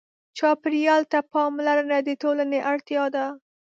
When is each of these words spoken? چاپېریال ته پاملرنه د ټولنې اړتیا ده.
چاپېریال 0.37 1.01
ته 1.11 1.19
پاملرنه 1.31 1.97
د 2.07 2.09
ټولنې 2.21 2.59
اړتیا 2.71 3.03
ده. 3.15 3.25